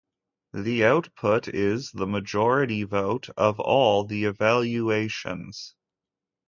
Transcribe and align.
The 0.53 0.83
output 0.83 1.47
is 1.47 1.91
the 1.91 2.07
majority 2.07 2.81
vote 2.81 3.29
of 3.37 3.59
all 3.59 4.03
the 4.03 4.23
evaluations. 4.23 5.75